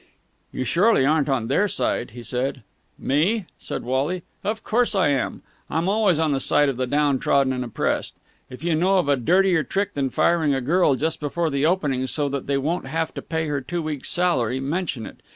[0.51, 2.63] "You surely aren't on their side?" he said.
[2.97, 4.23] "Me!" said Wally.
[4.43, 5.43] "Of course I am.
[5.69, 8.15] I'm always on the side of the down trodden and oppressed.
[8.49, 12.07] If you know of a dirtier trick than firing a girl just before the opening,
[12.07, 15.21] so that they won't have to pay her two weeks' salary, mention it.